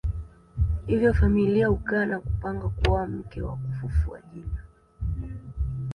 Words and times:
Hivyo 0.87 1.13
familia 1.13 1.67
hukaa 1.67 2.05
na 2.05 2.19
kupanga 2.19 2.69
kuoa 2.69 3.07
mke 3.07 3.41
wa 3.41 3.57
kufufua 3.57 4.21
jina 4.21 4.65